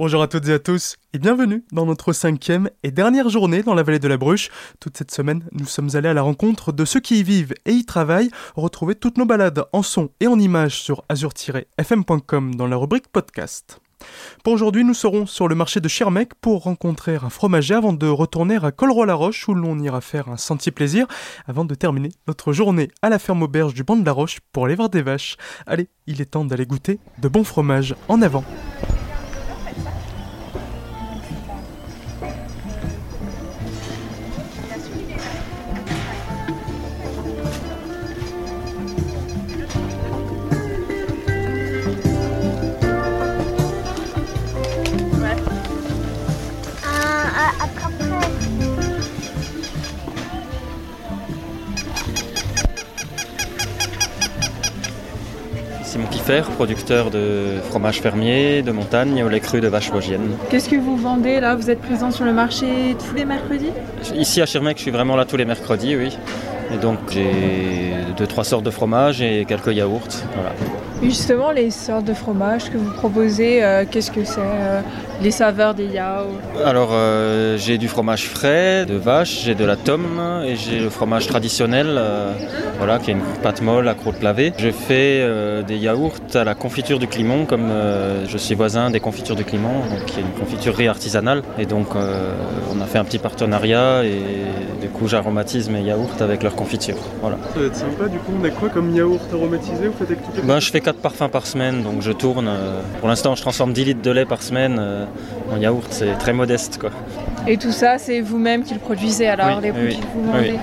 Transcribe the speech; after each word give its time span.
Bonjour 0.00 0.22
à 0.22 0.28
toutes 0.28 0.48
et 0.48 0.54
à 0.54 0.58
tous 0.58 0.96
et 1.12 1.18
bienvenue 1.18 1.62
dans 1.72 1.84
notre 1.84 2.14
cinquième 2.14 2.70
et 2.82 2.90
dernière 2.90 3.28
journée 3.28 3.62
dans 3.62 3.74
la 3.74 3.82
vallée 3.82 3.98
de 3.98 4.08
la 4.08 4.16
Bruche. 4.16 4.48
Toute 4.80 4.96
cette 4.96 5.10
semaine, 5.10 5.44
nous 5.52 5.66
sommes 5.66 5.90
allés 5.92 6.08
à 6.08 6.14
la 6.14 6.22
rencontre 6.22 6.72
de 6.72 6.86
ceux 6.86 7.00
qui 7.00 7.20
y 7.20 7.22
vivent 7.22 7.52
et 7.66 7.72
y 7.72 7.84
travaillent. 7.84 8.30
Retrouvez 8.56 8.94
toutes 8.94 9.18
nos 9.18 9.26
balades 9.26 9.62
en 9.74 9.82
son 9.82 10.08
et 10.20 10.26
en 10.26 10.38
images 10.38 10.80
sur 10.80 11.04
azur-fm.com 11.10 12.54
dans 12.54 12.66
la 12.66 12.76
rubrique 12.76 13.08
podcast. 13.08 13.82
Pour 14.42 14.54
aujourd'hui, 14.54 14.84
nous 14.84 14.94
serons 14.94 15.26
sur 15.26 15.48
le 15.48 15.54
marché 15.54 15.80
de 15.80 15.88
Schirmeck 15.88 16.32
pour 16.40 16.62
rencontrer 16.62 17.16
un 17.16 17.28
fromager 17.28 17.74
avant 17.74 17.92
de 17.92 18.06
retourner 18.06 18.56
à 18.56 18.72
Colroy-la-Roche 18.72 19.50
où 19.50 19.54
l'on 19.54 19.78
ira 19.80 20.00
faire 20.00 20.30
un 20.30 20.38
sentier 20.38 20.72
plaisir 20.72 21.08
avant 21.46 21.66
de 21.66 21.74
terminer 21.74 22.08
notre 22.26 22.54
journée 22.54 22.88
à 23.02 23.10
la 23.10 23.18
ferme 23.18 23.42
auberge 23.42 23.74
du 23.74 23.84
banc 23.84 23.96
de 23.96 24.06
la 24.06 24.12
Roche 24.12 24.38
pour 24.50 24.64
aller 24.64 24.76
voir 24.76 24.88
des 24.88 25.02
vaches. 25.02 25.36
Allez, 25.66 25.90
il 26.06 26.22
est 26.22 26.30
temps 26.30 26.46
d'aller 26.46 26.64
goûter 26.64 27.00
de 27.18 27.28
bons 27.28 27.44
fromages 27.44 27.94
en 28.08 28.22
avant. 28.22 28.46
Simon 56.00 56.10
Kiffer, 56.10 56.42
producteur 56.56 57.10
de 57.10 57.58
fromage 57.68 58.00
fermier, 58.00 58.62
de 58.62 58.72
montagne 58.72 59.22
au 59.22 59.28
lait 59.28 59.40
cru 59.40 59.60
de 59.60 59.68
vache 59.68 59.90
vosgienne. 59.90 60.30
Qu'est-ce 60.48 60.68
que 60.68 60.76
vous 60.76 60.96
vendez 60.96 61.40
là? 61.40 61.54
Vous 61.56 61.68
êtes 61.68 61.80
présent 61.80 62.10
sur 62.10 62.24
le 62.24 62.32
marché 62.32 62.96
tous 62.98 63.14
les 63.14 63.24
mercredis? 63.26 63.70
Ici 64.14 64.40
à 64.40 64.46
Schirmeck, 64.46 64.78
je 64.78 64.82
suis 64.82 64.90
vraiment 64.90 65.16
là 65.16 65.26
tous 65.26 65.36
les 65.36 65.44
mercredis, 65.44 65.96
oui. 65.96 66.16
Et 66.72 66.78
donc 66.78 66.98
j'ai 67.10 67.92
deux, 68.16 68.26
trois 68.26 68.44
sortes 68.44 68.64
de 68.64 68.70
fromage 68.70 69.20
et 69.20 69.44
quelques 69.46 69.74
yaourts. 69.74 70.08
Voilà. 70.34 70.52
Et 71.02 71.06
justement, 71.06 71.50
les 71.50 71.70
sortes 71.70 72.04
de 72.04 72.14
fromage 72.14 72.70
que 72.70 72.78
vous 72.78 72.92
proposez, 72.92 73.62
euh, 73.62 73.84
qu'est-ce 73.90 74.10
que 74.10 74.24
c'est 74.24 74.40
euh, 74.40 74.80
Les 75.22 75.30
saveurs 75.30 75.74
des 75.74 75.84
yaourts 75.84 76.28
Alors 76.64 76.90
euh, 76.92 77.58
j'ai 77.58 77.76
du 77.76 77.88
fromage 77.88 78.26
frais 78.26 78.86
de 78.86 78.94
vache, 78.94 79.42
j'ai 79.44 79.54
de 79.54 79.66
la 79.66 79.76
tome 79.76 80.42
et 80.46 80.56
j'ai 80.56 80.78
le 80.78 80.88
fromage 80.88 81.26
traditionnel, 81.26 81.88
euh, 81.90 82.32
voilà, 82.78 82.98
qui 82.98 83.10
est 83.10 83.12
une 83.12 83.20
pâte 83.42 83.60
molle 83.60 83.86
à 83.88 83.94
croûte 83.94 84.22
lavée. 84.22 84.54
Je 84.56 84.70
fais 84.70 85.20
euh, 85.20 85.62
des 85.62 85.76
yaourts 85.76 86.16
à 86.32 86.44
la 86.44 86.54
confiture 86.54 86.98
du 86.98 87.06
Climont, 87.06 87.44
comme 87.44 87.68
euh, 87.70 88.24
je 88.26 88.38
suis 88.38 88.54
voisin 88.54 88.88
des 88.90 89.00
confitures 89.00 89.36
du 89.36 89.44
Climont, 89.44 89.80
donc, 89.90 90.06
qui 90.06 90.20
est 90.20 90.22
une 90.22 90.40
confiturerie 90.40 90.88
artisanale. 90.88 91.42
Et 91.58 91.66
donc 91.66 91.88
euh, 91.96 92.32
on 92.74 92.80
a 92.80 92.86
fait 92.86 92.96
un 92.98 93.04
petit 93.04 93.18
partenariat 93.18 94.04
et 94.04 94.22
du 94.80 94.88
coup 94.88 95.06
j'aromatise 95.06 95.68
mes 95.68 95.82
yaourts 95.82 96.16
avec 96.20 96.42
leur 96.42 96.54
confiture. 96.54 96.96
Voilà. 97.20 97.36
Ça 97.52 97.60
va 97.60 97.66
être 97.66 97.76
sympa, 97.76 98.08
du 98.08 98.18
coup 98.20 98.32
on 98.40 98.44
a 98.44 98.50
quoi 98.50 98.70
comme 98.70 98.96
yaourt 98.96 99.20
aromatisé? 99.34 99.88
Vous 99.88 99.92
faites 99.98 100.12
avec 100.12 100.24
toutes 100.24 100.36
les 100.36 100.42
Ben, 100.42 100.60
je 100.60 100.70
fais 100.70 100.80
4 100.80 100.96
parfums 100.96 101.28
par 101.30 101.46
semaine, 101.46 101.82
donc 101.82 102.00
je 102.00 102.12
tourne. 102.12 102.50
Pour 103.00 103.08
l'instant, 103.08 103.34
je 103.34 103.42
transforme 103.42 103.74
10 103.74 103.84
litres 103.84 104.02
de 104.02 104.10
lait 104.10 104.24
par 104.24 104.42
semaine 104.42 104.80
en 105.52 105.56
yaourt, 105.58 105.86
c'est 105.90 106.16
très 106.18 106.32
modeste. 106.32 106.78
Quoi. 106.80 106.90
Et 107.46 107.56
tout 107.56 107.72
ça, 107.72 107.98
c'est 107.98 108.20
vous-même 108.20 108.62
qui 108.64 108.74
le 108.74 108.80
produisez 108.80 109.26
alors, 109.28 109.58
Oui, 109.58 109.62
les 109.62 109.70
oui, 109.70 109.76
produits 109.78 109.96
que 109.96 110.06
vous 110.14 110.30
oui. 110.32 110.32
vendez 110.32 110.58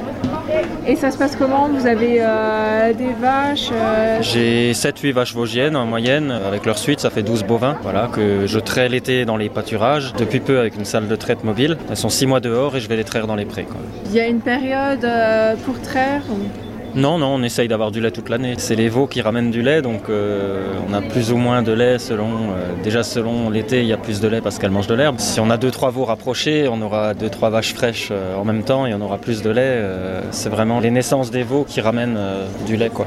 Et 0.86 0.96
ça 0.96 1.12
se 1.12 1.18
passe 1.18 1.36
comment? 1.36 1.68
Vous 1.70 1.88
avez 1.88 2.18
euh, 2.22 2.94
des 2.94 3.14
vaches 3.20 3.70
euh, 3.74 4.20
J'ai 4.22 4.72
7-8 4.74 5.12
vaches 5.14 5.34
vosgiennes 5.34 5.76
en 5.76 5.86
moyenne, 5.86 6.32
avec 6.32 6.66
leur 6.66 6.78
suite, 6.78 7.00
ça 7.00 7.10
fait 7.10 7.24
12 7.24 7.44
bovins, 7.44 7.78
voilà, 7.84 8.08
que 8.14 8.46
je 8.46 8.60
traite 8.60 8.92
l'été 8.92 9.26
dans 9.26 9.38
les 9.38 9.50
pâturages, 9.50 10.14
depuis 10.18 10.40
peu 10.40 10.60
avec 10.60 10.76
une 10.76 10.86
salle 10.86 11.08
de 11.08 11.16
traite 11.16 11.44
mobile. 11.44 11.78
Elles 11.90 11.98
sont 11.98 12.10
6 12.10 12.28
mois 12.28 12.40
dehors 12.40 12.76
et 12.76 12.80
je 12.80 12.88
vais 12.88 12.96
les 12.96 13.04
traire 13.04 13.28
dans 13.28 13.36
les 13.36 13.46
prés. 13.46 13.64
quoi. 13.64 13.78
Il 14.06 14.14
y 14.14 14.20
a 14.20 14.28
une 14.28 14.40
période 14.42 15.04
euh, 15.04 15.56
pour 15.66 15.82
traire 15.82 16.22
ou- 16.30 16.67
Non, 16.96 17.18
non, 17.20 17.36
on 17.36 17.44
essaye 17.44 17.68
d'avoir 17.68 17.92
du 17.92 18.02
lait 18.02 18.12
toute 18.12 18.30
l'année. 18.30 18.56
C'est 18.58 18.76
les 18.76 18.90
veaux 18.90 19.08
qui 19.08 19.22
ramènent 19.22 19.52
du 19.52 19.62
lait, 19.62 19.82
donc 19.82 20.10
euh, 20.10 20.74
on 20.90 20.94
a 20.94 21.02
plus 21.02 21.32
ou 21.32 21.38
moins 21.38 21.62
de 21.62 21.72
lait 21.72 22.00
selon. 22.00 22.28
euh, 22.28 22.84
déjà 22.84 23.04
selon 23.04 23.50
l'été, 23.50 23.82
il 23.82 23.88
y 23.88 23.94
a 23.94 23.98
plus 23.98 24.20
de 24.20 24.28
lait 24.28 24.42
parce 24.42 24.58
qu'elles 24.58 24.72
mangent 24.72 24.88
de 24.88 24.96
l'herbe. 24.96 25.20
Si 25.20 25.40
on 25.40 25.50
a 25.50 25.58
deux 25.58 25.72
trois 25.72 25.92
veaux 25.92 26.06
rapprochés, 26.06 26.68
on 26.68 26.82
aura 26.82 27.14
deux 27.14 27.30
trois 27.30 27.50
vaches 27.50 27.74
fraîches 27.74 28.10
euh, 28.12 28.36
en 28.36 28.44
même 28.46 28.64
temps 28.64 28.88
et 28.88 28.94
on 28.94 29.02
aura 29.02 29.18
plus 29.18 29.42
de 29.44 29.50
lait. 29.50 29.84
c'est 30.32 30.50
vraiment 30.50 30.80
les 30.80 30.92
naissances 30.92 31.30
des 31.32 31.44
veaux 31.44 31.66
qui 31.68 31.82
ramènent 31.82 32.18
du 32.66 32.78
lait, 32.78 32.90
quoi. 32.90 33.06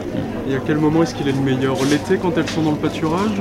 Et 0.48 0.54
à 0.54 0.58
quel 0.64 0.76
moment 0.76 1.02
est-ce 1.02 1.14
qu'il 1.14 1.28
est 1.28 1.32
le 1.32 1.40
meilleur? 1.40 1.76
L'été 1.90 2.16
quand 2.20 2.36
elles 2.36 2.48
sont 2.48 2.62
dans 2.62 2.72
le 2.72 2.76
pâturage 2.76 3.40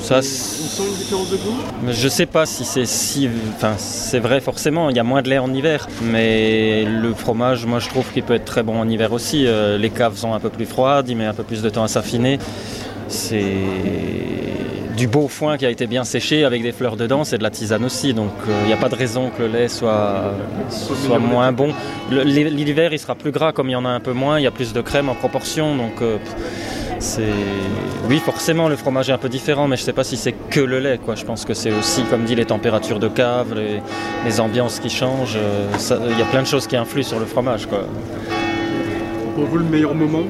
Ça, 0.00 0.22
sent 0.22 0.82
une 0.88 0.94
différence 0.94 1.30
de 1.30 1.36
goût? 1.36 1.56
Je 1.88 2.08
sais 2.08 2.26
pas 2.26 2.46
si 2.46 2.64
c'est 2.64 2.86
si. 2.86 3.28
Enfin, 3.54 3.74
c'est 3.76 4.20
vrai 4.20 4.40
forcément, 4.40 4.90
il 4.90 4.96
y 4.96 5.00
a 5.00 5.04
moins 5.04 5.22
de 5.22 5.28
lait 5.28 5.38
en 5.38 5.52
hiver. 5.52 5.88
Mais 6.02 6.84
le 6.84 7.12
fromage, 7.14 7.66
moi 7.66 7.78
je 7.78 7.88
trouve 7.88 8.10
qu'il 8.12 8.22
peut 8.22 8.34
être 8.34 8.44
très 8.44 8.62
bon 8.62 8.78
en 8.80 8.88
hiver 8.88 9.12
aussi. 9.12 9.46
Euh, 9.46 9.78
les 9.78 9.90
caves 9.90 10.16
sont 10.16 10.32
un 10.32 10.40
peu 10.40 10.50
plus 10.50 10.66
froides, 10.66 11.08
il 11.08 11.16
met 11.16 11.26
un 11.26 11.34
peu 11.34 11.42
plus 11.44 11.62
de 11.62 11.68
temps 11.68 11.84
à 11.84 11.88
s'affiner. 11.88 12.38
C'est 13.08 13.54
du 14.98 15.06
beau 15.06 15.28
foin 15.28 15.56
qui 15.56 15.64
a 15.64 15.70
été 15.70 15.86
bien 15.86 16.02
séché 16.02 16.44
avec 16.44 16.60
des 16.60 16.72
fleurs 16.72 16.96
dedans, 16.96 17.22
c'est 17.22 17.38
de 17.38 17.44
la 17.44 17.50
tisane 17.50 17.84
aussi. 17.84 18.12
Donc 18.14 18.32
euh, 18.48 18.60
il 18.64 18.66
n'y 18.66 18.72
a 18.72 18.76
pas 18.76 18.88
de 18.88 18.96
raison 18.96 19.30
que 19.30 19.42
le 19.42 19.48
lait 19.48 19.68
soit, 19.68 20.34
soit 20.68 21.20
moins 21.20 21.52
bon. 21.52 21.72
L'hiver 22.10 22.92
il 22.92 22.98
sera 22.98 23.14
plus 23.14 23.30
gras 23.30 23.52
comme 23.52 23.68
il 23.68 23.72
y 23.72 23.76
en 23.76 23.84
a 23.84 23.90
un 23.90 24.00
peu 24.00 24.12
moins, 24.12 24.40
il 24.40 24.42
y 24.42 24.46
a 24.46 24.50
plus 24.50 24.72
de 24.72 24.80
crème 24.80 25.08
en 25.08 25.14
proportion. 25.14 25.76
Donc 25.76 26.02
euh, 26.02 26.18
c'est 26.98 27.22
oui 28.08 28.18
forcément 28.18 28.68
le 28.68 28.76
fromage 28.76 29.10
est 29.10 29.12
un 29.12 29.18
peu 29.18 29.28
différent 29.28 29.68
mais 29.68 29.76
je 29.76 29.82
sais 29.82 29.92
pas 29.92 30.04
si 30.04 30.16
c'est 30.16 30.32
que 30.50 30.60
le 30.60 30.80
lait 30.80 30.98
quoi. 30.98 31.14
Je 31.14 31.24
pense 31.24 31.44
que 31.44 31.54
c'est 31.54 31.72
aussi 31.72 32.02
comme 32.04 32.24
dit 32.24 32.34
les 32.34 32.44
températures 32.44 32.98
de 32.98 33.08
cave 33.08 33.54
les, 33.54 34.40
ambiances 34.40 34.78
qui 34.78 34.90
changent 34.90 35.36
euh, 35.36 35.68
il 36.10 36.18
y 36.18 36.22
a 36.22 36.26
plein 36.26 36.42
de 36.42 36.46
choses 36.46 36.66
qui 36.66 36.76
influent 36.76 37.02
sur 37.02 37.18
le 37.18 37.26
fromage 37.26 37.66
Pour 37.66 39.44
vous, 39.44 39.58
le 39.58 39.64
meilleur 39.64 39.94
moment 39.94 40.24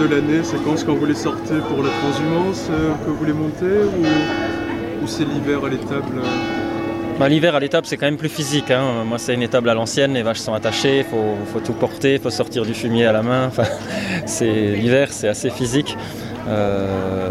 de 0.00 0.06
l'année, 0.06 0.40
c'est 0.42 0.62
quand 0.64 0.76
C'est 0.76 0.86
quand 0.86 0.94
vous 0.94 1.06
les 1.06 1.14
sortez 1.14 1.58
pour 1.68 1.82
la 1.82 1.90
transhumance 1.90 2.68
euh, 2.70 2.92
que 3.04 3.10
vous 3.10 3.24
les 3.24 3.32
montez 3.32 3.84
ou, 3.98 5.04
ou 5.04 5.06
c'est 5.06 5.24
l'hiver 5.24 5.64
à 5.64 5.68
l'étable 5.68 6.18
euh 6.18 6.61
Bah, 7.18 7.28
l'hiver 7.28 7.54
à 7.54 7.60
l'étable 7.60 7.86
c'est 7.86 7.96
quand 7.96 8.06
même 8.06 8.16
plus 8.16 8.28
physique 8.28 8.70
hein. 8.70 9.04
moi 9.06 9.18
c'est 9.18 9.34
une 9.34 9.42
étable 9.42 9.68
à 9.68 9.74
l'ancienne 9.74 10.14
les 10.14 10.22
vaches 10.22 10.38
sont 10.40 10.54
attachées 10.54 10.98
il 11.00 11.04
faut, 11.04 11.60
tout 11.60 11.74
porter 11.74 12.14
il 12.14 12.20
faut 12.20 12.30
sortir 12.30 12.64
du 12.64 12.74
fumier 12.74 13.06
à 13.06 13.12
la 13.12 13.22
main 13.22 13.46
enfin, 13.46 13.64
l'hiver 14.40 15.08
c'est 15.12 15.28
assez 15.28 15.50
physique 15.50 15.96
Euh, 16.48 17.28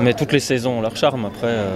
mais 0.00 0.12
toutes 0.12 0.32
les 0.32 0.40
saisons 0.40 0.78
ont 0.78 0.80
leur 0.82 0.96
charme 0.96 1.24
après 1.24 1.46
euh, 1.46 1.70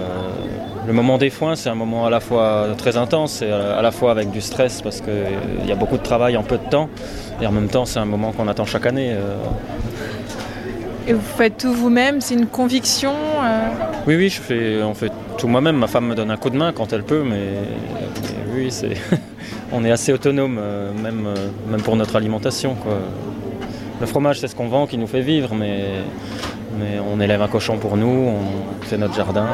le 0.85 0.93
moment 0.93 1.17
des 1.17 1.31
foins 1.31 1.55
c'est 1.55 1.69
un 1.69 1.75
moment 1.75 2.05
à 2.05 2.09
la 2.09 2.19
fois 2.19 2.67
très 2.77 2.97
intense 2.97 3.41
et 3.41 3.51
à 3.51 3.81
la 3.81 3.91
fois 3.91 4.11
avec 4.11 4.29
du 4.29 4.41
stress 4.41 4.81
parce 4.83 5.01
qu'il 5.01 5.65
y 5.65 5.71
a 5.71 5.75
beaucoup 5.75 5.97
de 5.97 6.03
travail 6.03 6.37
en 6.37 6.43
peu 6.43 6.57
de 6.57 6.69
temps 6.69 6.89
et 7.41 7.47
en 7.47 7.51
même 7.51 7.69
temps 7.69 7.85
c'est 7.85 7.99
un 7.99 8.05
moment 8.05 8.33
qu'on 8.33 8.47
attend 8.47 8.65
chaque 8.65 8.85
année 8.85 9.13
euh. 9.13 9.35
Et 11.07 11.13
vous 11.13 11.21
faites 11.21 11.57
tout 11.57 11.71
vous-même 11.73 12.19
C'est 12.19 12.33
une 12.33 12.47
conviction 12.47 13.13
euh, 13.41 13.69
oui 14.07 14.17
oui 14.17 14.29
je 14.29 14.41
fais, 14.41 14.83
on 14.83 14.93
fait 14.93 15.11
tout 15.37 15.47
moi-même 15.47 15.77
ma 15.77 15.87
femme 15.87 16.07
me 16.07 16.15
donne 16.15 16.31
un 16.31 16.35
coup 16.35 16.49
de 16.49 16.57
main 16.57 16.73
quand 16.73 16.91
elle 16.91 17.03
peut 17.03 17.23
mais, 17.23 17.45
mais 18.23 18.53
oui 18.53 18.71
c'est 18.71 18.97
on 19.71 19.85
est 19.85 19.91
assez 19.91 20.11
autonome 20.11 20.57
euh, 20.59 20.91
même, 20.91 21.25
euh, 21.27 21.35
même 21.69 21.81
pour 21.81 21.95
notre 21.95 22.17
alimentation 22.17 22.75
quoi. 22.75 22.97
le 24.01 24.05
fromage 24.05 24.41
c'est 24.41 24.49
ce 24.49 24.55
qu'on 24.55 24.67
vend 24.67 24.85
qui 24.85 24.97
nous 24.97 25.07
fait 25.07 25.21
vivre 25.21 25.55
mais, 25.55 25.85
mais 26.77 26.99
on 26.99 27.21
élève 27.21 27.41
un 27.41 27.47
cochon 27.47 27.77
pour 27.77 27.95
nous 27.95 28.07
on 28.33 28.85
fait 28.85 28.97
notre 28.97 29.15
jardin 29.15 29.47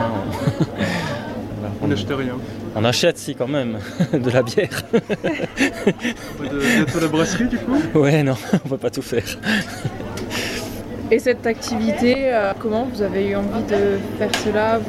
On 1.81 1.88
n'achetait 1.88 2.16
rien. 2.16 2.38
On 2.75 2.84
achète, 2.86 3.18
si, 3.19 3.36
quand 3.36 3.47
même, 3.47 3.78
de 4.13 4.30
la 4.31 4.42
bière. 4.42 4.84
Pas 4.92 5.00
de 6.44 6.59
bientôt 6.59 7.00
la 7.00 7.08
brasserie 7.08 7.47
du 7.47 7.58
coup? 7.58 7.78
Ouais, 7.94 8.24
non, 8.24 8.36
on 8.66 8.69
peut 8.69 8.78
pas 8.78 8.90
tout 8.90 9.03
faire. 9.03 9.38
Et 11.13 11.19
cette 11.19 11.46
activité, 11.46 12.16
euh, 12.34 12.53
comment 12.57 12.88
vous 12.91 13.03
avez 13.03 13.28
eu 13.28 13.35
envie 13.35 13.62
de 13.69 14.00
faire 14.18 14.31
cela. 14.44 14.79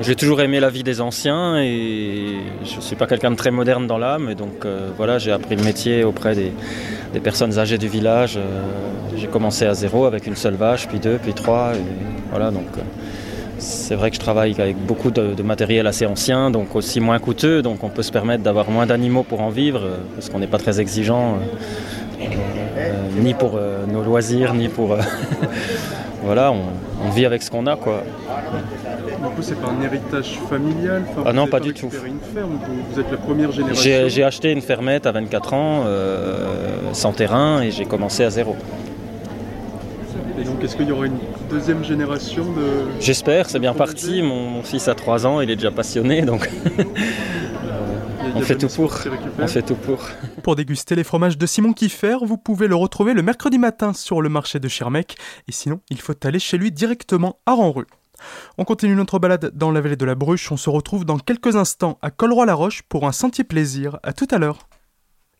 J'ai 0.00 0.14
toujours 0.14 0.40
aimé 0.40 0.60
la 0.60 0.70
vie 0.70 0.82
des 0.82 1.02
anciens 1.02 1.60
et 1.60 2.36
je 2.64 2.80
suis 2.80 2.96
pas 2.96 3.06
quelqu'un 3.06 3.32
de 3.32 3.36
très 3.36 3.50
moderne 3.50 3.86
dans 3.86 3.98
l'âme. 3.98 4.32
Donc 4.32 4.64
euh, 4.64 4.88
voilà, 4.96 5.18
j'ai 5.18 5.32
appris 5.32 5.54
le 5.54 5.62
métier 5.62 6.04
auprès 6.04 6.34
des, 6.34 6.52
personnes 7.20 7.58
âgées 7.58 7.76
du 7.76 7.86
village. 7.86 8.38
Euh, 8.38 8.62
j'ai 9.14 9.26
commencé 9.26 9.66
à 9.66 9.74
zéro 9.74 10.06
avec 10.06 10.26
une 10.26 10.36
seule 10.36 10.54
vache, 10.54 10.88
puis 10.88 11.00
deux, 11.00 11.18
puis 11.22 11.34
trois. 11.34 11.72
Voilà, 12.30 12.50
donc 12.50 12.68
c'est 13.58 13.94
vrai 13.94 14.08
que 14.08 14.16
je 14.16 14.20
travaille 14.20 14.58
avec 14.58 14.78
beaucoup 14.86 15.10
de, 15.10 15.34
de 15.34 15.42
matériel 15.42 15.86
assez 15.86 16.06
ancien, 16.06 16.50
donc 16.50 16.74
aussi 16.74 16.98
moins 16.98 17.18
coûteux. 17.18 17.60
Donc 17.60 17.84
on 17.84 17.90
peut 17.90 18.02
se 18.02 18.12
permettre 18.12 18.42
d'avoir 18.42 18.70
moins 18.70 18.86
d'animaux 18.86 19.22
pour 19.22 19.42
en 19.42 19.50
vivre, 19.50 19.82
parce 20.14 20.30
qu'on 20.30 20.38
n'est 20.38 20.46
pas 20.46 20.58
très 20.58 20.80
exigeant, 20.80 21.40
ni 23.16 23.34
pour 23.34 23.52
euh, 23.56 23.86
nos 23.86 24.02
loisirs, 24.02 24.54
ni 24.54 24.68
pour... 24.68 24.92
euh, 24.92 25.00
voilà, 26.22 26.52
on, 26.52 26.62
on 27.06 27.10
vit 27.10 27.26
avec 27.26 27.42
ce 27.42 27.50
qu'on 27.50 27.66
a, 27.66 27.76
quoi. 27.76 28.02
Du 29.06 29.32
coup, 29.34 29.42
c'est 29.42 29.60
pas 29.60 29.68
un 29.68 29.82
héritage 29.82 30.38
familial 30.48 31.02
enfin, 31.10 31.22
Ah 31.26 31.32
non, 31.32 31.46
pas 31.46 31.60
du 31.60 31.72
tout. 31.74 31.86
récupéré 31.86 32.10
une 32.10 32.34
ferme, 32.34 32.58
vous, 32.92 33.00
êtes 33.00 33.10
la 33.10 33.16
première 33.16 33.52
génération. 33.52 33.82
J'ai 33.82 34.08
j'ai 34.10 34.24
acheté 34.24 34.52
une 34.52 34.60
fermette 34.60 35.06
à 35.06 35.12
24 35.12 35.54
ans, 35.54 35.82
euh, 35.86 36.46
sans 36.92 37.12
terrain, 37.12 37.62
et 37.62 37.70
j'ai 37.70 37.84
commencé 37.84 38.24
à 38.24 38.30
zéro. 38.30 38.56
Et 40.38 40.44
donc, 40.44 40.62
Est-ce 40.62 40.76
qu'il 40.76 40.86
y 40.88 40.92
aura 40.92 41.06
une 41.06 41.18
deuxième 41.50 41.82
génération 41.82 42.44
de... 42.44 43.00
J'espère, 43.00 43.48
c'est 43.48 43.58
bien 43.58 43.72
parti. 43.72 44.20
Mon, 44.20 44.50
mon, 44.50 44.62
fils 44.62 44.86
a 44.86 44.94
3 44.94 45.26
ans, 45.26 45.40
il 45.40 45.50
est 45.50 45.56
déjà 45.56 45.70
passionné, 45.70 46.22
donc 46.22 46.50
on 48.34 48.40
fait 48.40 48.56
tout 48.56 48.68
pour. 48.68 48.92
On 49.38 49.46
fait 49.46 49.62
tout 49.62 49.74
pour. 49.74 49.98
Pour 50.42 50.56
déguster 50.56 50.94
les 50.94 51.04
fromages 51.04 51.38
de 51.38 51.46
Simon 51.46 51.72
Kiffer, 51.72 52.16
vous 52.22 52.38
pouvez 52.38 52.68
le 52.68 52.74
retrouver 52.74 53.14
le 53.14 53.22
mercredi 53.22 53.58
matin 53.58 53.92
sur 53.92 54.22
le 54.22 54.28
marché 54.28 54.58
de 54.60 54.68
Schirmeck. 54.68 55.16
Et 55.48 55.52
sinon, 55.52 55.80
il 55.90 56.00
faut 56.00 56.14
aller 56.24 56.38
chez 56.38 56.58
lui 56.58 56.72
directement 56.72 57.38
à 57.46 57.52
Renru. 57.52 57.86
On 58.58 58.64
continue 58.64 58.94
notre 58.94 59.18
balade 59.18 59.52
dans 59.54 59.70
la 59.70 59.80
vallée 59.80 59.96
de 59.96 60.04
la 60.04 60.14
Bruche. 60.14 60.50
On 60.50 60.56
se 60.56 60.70
retrouve 60.70 61.04
dans 61.04 61.18
quelques 61.18 61.56
instants 61.56 61.98
à 62.02 62.10
Colroy-la-Roche 62.10 62.82
pour 62.82 63.06
un 63.06 63.12
sentier 63.12 63.44
plaisir. 63.44 63.98
À 64.02 64.12
tout 64.12 64.28
à 64.30 64.38
l'heure. 64.38 64.68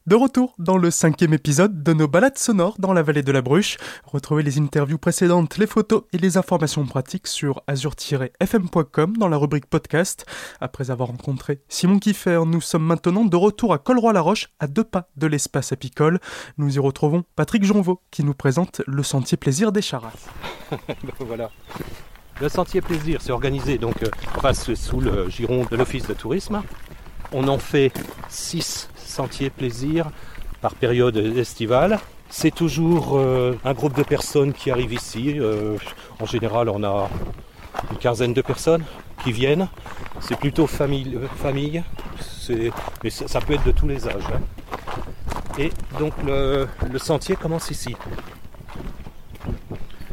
De 0.06 0.14
retour 0.14 0.54
dans 0.60 0.78
le 0.78 0.92
cinquième 0.92 1.34
épisode 1.34 1.82
de 1.82 1.92
nos 1.92 2.06
balades 2.06 2.38
sonores 2.38 2.76
dans 2.78 2.92
la 2.92 3.02
vallée 3.02 3.24
de 3.24 3.32
la 3.32 3.42
Bruche. 3.42 3.76
Retrouvez 4.04 4.44
les 4.44 4.56
interviews 4.56 4.98
précédentes, 4.98 5.58
les 5.58 5.66
photos 5.66 6.04
et 6.12 6.18
les 6.18 6.36
informations 6.36 6.86
pratiques 6.86 7.26
sur 7.26 7.60
azur-fm.com 7.66 9.16
dans 9.16 9.26
la 9.26 9.36
rubrique 9.36 9.66
podcast. 9.66 10.24
Après 10.60 10.92
avoir 10.92 11.08
rencontré 11.08 11.60
Simon 11.68 11.98
Kiffer, 11.98 12.42
nous 12.46 12.60
sommes 12.60 12.84
maintenant 12.84 13.24
de 13.24 13.34
retour 13.34 13.72
à 13.72 13.78
Colroy-la-Roche, 13.78 14.50
à 14.60 14.68
deux 14.68 14.84
pas 14.84 15.08
de 15.16 15.26
l'espace 15.26 15.72
apicole. 15.72 16.20
Nous 16.56 16.76
y 16.76 16.78
retrouvons 16.78 17.24
Patrick 17.34 17.64
Jonvaux 17.64 18.00
qui 18.12 18.22
nous 18.22 18.34
présente 18.34 18.82
le 18.86 19.02
sentier 19.02 19.36
plaisir 19.36 19.72
des 19.72 19.82
Charasses. 19.82 20.28
Voilà. 21.18 21.50
Le 22.40 22.48
sentier 22.48 22.80
plaisir, 22.80 23.20
c'est 23.20 23.32
organisé 23.32 23.76
donc 23.76 24.04
euh, 24.04 24.52
sous 24.76 25.00
le 25.00 25.28
giron 25.30 25.66
de 25.68 25.74
l'office 25.74 26.06
de 26.06 26.14
tourisme. 26.14 26.62
On 27.32 27.48
en 27.48 27.58
fait 27.58 27.92
6 28.28 28.88
sentiers 29.16 29.50
plaisir 29.50 30.10
par 30.60 30.74
période 30.74 31.16
estivale. 31.16 31.98
C'est 32.28 32.54
toujours 32.54 33.16
euh, 33.16 33.54
un 33.64 33.72
groupe 33.72 33.96
de 33.96 34.02
personnes 34.02 34.52
qui 34.52 34.70
arrivent 34.70 34.92
ici. 34.92 35.36
Euh, 35.38 35.78
en 36.20 36.26
général, 36.26 36.68
on 36.68 36.82
a 36.84 37.08
une 37.90 37.98
quinzaine 37.98 38.34
de 38.34 38.42
personnes 38.42 38.84
qui 39.22 39.32
viennent. 39.32 39.68
C'est 40.20 40.38
plutôt 40.38 40.66
famille, 40.66 41.18
famille. 41.36 41.82
mais 43.02 43.10
ça, 43.10 43.40
peut 43.40 43.54
être 43.54 43.64
de 43.64 43.72
tous 43.72 43.88
les 43.88 44.06
âges. 44.06 44.30
Hein. 44.34 44.42
Et 45.58 45.70
donc 45.98 46.12
le, 46.26 46.68
sentier 46.98 47.36
commence 47.36 47.70
ici. 47.70 47.96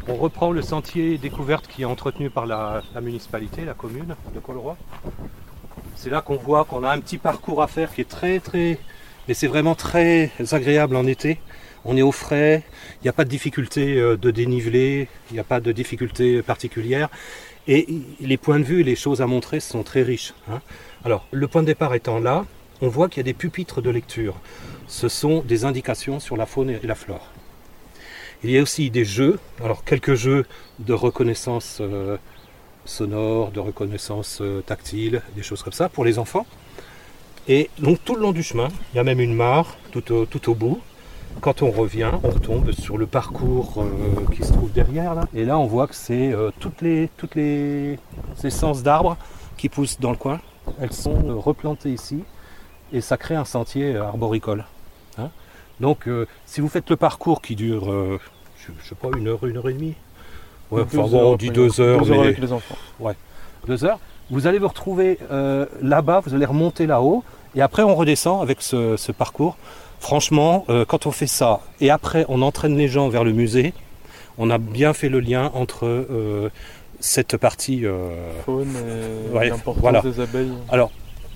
On 0.08 0.16
reprend 0.16 0.50
le 0.50 0.62
sentier 0.62 1.18
découverte 1.18 1.66
qui 1.66 1.82
est 1.82 1.90
entretenu 1.96 2.30
par 2.30 2.46
la, 2.46 2.82
la 2.94 3.00
municipalité, 3.02 3.64
la 3.64 3.74
commune 3.74 4.14
de 4.34 4.40
Colroy. 4.40 4.76
C'est 5.96 6.10
là 6.10 6.20
qu'on 6.20 6.36
voit 6.36 6.64
qu'on 6.64 6.84
a 6.84 6.90
un 6.90 7.00
petit 7.00 7.18
parcours 7.18 7.62
à 7.62 7.66
faire 7.66 7.92
qui 7.92 8.02
est 8.02 8.08
très 8.08 8.38
très... 8.38 8.78
Mais 9.28 9.34
c'est 9.34 9.46
vraiment 9.46 9.74
très 9.74 10.30
agréable 10.52 10.96
en 10.96 11.06
été. 11.06 11.38
On 11.84 11.96
est 11.96 12.02
au 12.02 12.12
frais, 12.12 12.62
il 13.00 13.04
n'y 13.04 13.08
a 13.08 13.12
pas 13.12 13.24
de 13.24 13.30
difficulté 13.30 13.98
euh, 13.98 14.16
de 14.16 14.30
dénivelé, 14.30 15.08
il 15.30 15.34
n'y 15.34 15.40
a 15.40 15.44
pas 15.44 15.60
de 15.60 15.70
difficulté 15.70 16.42
particulière. 16.42 17.10
Et 17.66 17.86
les 18.20 18.36
points 18.36 18.58
de 18.58 18.64
vue 18.64 18.82
les 18.82 18.96
choses 18.96 19.22
à 19.22 19.26
montrer 19.26 19.60
sont 19.60 19.82
très 19.82 20.02
riches. 20.02 20.34
Hein. 20.50 20.60
Alors, 21.04 21.26
le 21.30 21.48
point 21.48 21.62
de 21.62 21.66
départ 21.66 21.94
étant 21.94 22.18
là, 22.20 22.46
on 22.80 22.88
voit 22.88 23.08
qu'il 23.08 23.18
y 23.18 23.20
a 23.20 23.24
des 23.24 23.34
pupitres 23.34 23.80
de 23.80 23.90
lecture. 23.90 24.34
Ce 24.86 25.08
sont 25.08 25.40
des 25.40 25.64
indications 25.64 26.20
sur 26.20 26.36
la 26.36 26.46
faune 26.46 26.70
et 26.70 26.80
la 26.82 26.94
flore. 26.94 27.26
Il 28.42 28.50
y 28.50 28.58
a 28.58 28.62
aussi 28.62 28.90
des 28.90 29.06
jeux, 29.06 29.38
alors 29.62 29.84
quelques 29.84 30.14
jeux 30.14 30.44
de 30.78 30.92
reconnaissance 30.92 31.78
euh, 31.80 32.18
sonore, 32.84 33.50
de 33.52 33.60
reconnaissance 33.60 34.38
euh, 34.42 34.60
tactile, 34.60 35.22
des 35.34 35.42
choses 35.42 35.62
comme 35.62 35.72
ça 35.72 35.88
pour 35.88 36.04
les 36.04 36.18
enfants. 36.18 36.46
Et 37.48 37.70
donc 37.78 37.98
tout 38.04 38.14
le 38.14 38.22
long 38.22 38.32
du 38.32 38.42
chemin, 38.42 38.68
il 38.92 38.96
y 38.96 38.98
a 38.98 39.04
même 39.04 39.20
une 39.20 39.34
mare 39.34 39.76
tout 39.92 40.12
au, 40.12 40.26
tout 40.26 40.50
au 40.50 40.54
bout. 40.54 40.80
Quand 41.40 41.62
on 41.62 41.70
revient, 41.70 42.10
on 42.22 42.30
retombe 42.30 42.70
sur 42.72 42.96
le 42.96 43.06
parcours 43.06 43.74
euh, 43.82 44.34
qui 44.34 44.44
se 44.44 44.52
trouve 44.52 44.72
derrière 44.72 45.14
là. 45.14 45.26
Et 45.34 45.44
là, 45.44 45.58
on 45.58 45.66
voit 45.66 45.86
que 45.86 45.94
c'est 45.94 46.32
euh, 46.32 46.50
toutes 46.60 46.80
les 46.80 47.10
toutes 47.16 47.34
les 47.34 47.98
essences 48.42 48.82
d'arbres 48.82 49.16
qui 49.56 49.68
poussent 49.68 50.00
dans 50.00 50.10
le 50.10 50.16
coin. 50.16 50.40
Elles 50.80 50.92
sont 50.92 51.38
replantées 51.40 51.92
ici 51.92 52.20
et 52.92 53.00
ça 53.00 53.16
crée 53.16 53.34
un 53.34 53.44
sentier 53.44 53.96
arboricole. 53.96 54.64
Hein. 55.18 55.30
donc, 55.78 56.08
si 56.46 56.60
vous 56.60 56.68
faites 56.68 56.90
le 56.90 56.96
parcours 56.96 57.40
qui 57.42 57.54
dure, 57.54 57.84
je, 57.86 58.72
je 58.82 58.88
sais 58.88 58.94
pas, 58.94 59.08
une 59.16 59.28
heure, 59.28 59.44
une 59.46 59.56
heure 59.58 59.68
et 59.68 59.74
demie, 59.74 59.94
Ouais, 60.70 60.82
enfin 60.82 61.06
bon, 61.08 61.32
on 61.32 61.36
dit 61.36 61.50
deux 61.50 61.80
heures. 61.80 62.00
Deux 62.00 62.10
heures 62.12 62.22
avec 62.22 62.38
les 62.38 62.52
enfants. 62.52 62.76
Ouais, 62.98 63.14
deux 63.66 63.84
heures. 63.84 63.98
Vous 64.30 64.46
allez 64.46 64.58
vous 64.58 64.68
retrouver 64.68 65.18
euh, 65.30 65.66
là-bas, 65.82 66.20
vous 66.24 66.34
allez 66.34 66.46
remonter 66.46 66.86
là-haut, 66.86 67.22
et 67.54 67.60
après 67.60 67.82
on 67.82 67.94
redescend 67.94 68.42
avec 68.42 68.62
ce, 68.62 69.12
parcours. 69.12 69.56
Franchement, 70.00 70.64
euh, 70.68 70.84
quand 70.86 71.06
on 71.06 71.10
fait 71.10 71.26
ça, 71.26 71.60
et 71.80 71.90
après 71.90 72.24
on 72.28 72.42
entraîne 72.42 72.76
les 72.76 72.88
gens 72.88 73.08
vers 73.08 73.24
le 73.24 73.32
musée, 73.32 73.74
on 74.38 74.50
a 74.50 74.58
bien 74.58 74.94
fait 74.94 75.08
le 75.08 75.20
lien 75.20 75.50
entre 75.54 75.86
euh, 75.86 76.48
cette 77.00 77.36
partie 77.36 77.84
faune 78.46 78.74
et 79.34 79.48
l'importance 79.50 79.82
voilà. 79.82 80.00
des 80.00 80.20
abeilles. 80.20 80.52
Alors, 80.70 80.90